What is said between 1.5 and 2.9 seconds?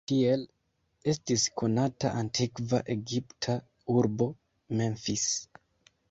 konata antikva